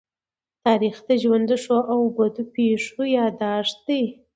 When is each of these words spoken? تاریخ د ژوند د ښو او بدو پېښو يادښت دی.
تاریخ 0.65 0.97
د 1.07 1.09
ژوند 1.21 1.45
د 1.51 1.53
ښو 1.63 1.79
او 1.93 1.99
بدو 2.15 2.43
پېښو 2.53 3.01
يادښت 3.17 3.77
دی. 3.87 4.03